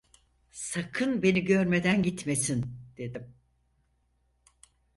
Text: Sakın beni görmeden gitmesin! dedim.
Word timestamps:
Sakın 0.51 1.23
beni 1.23 1.43
görmeden 1.45 2.03
gitmesin! 2.03 2.75
dedim. 2.97 3.35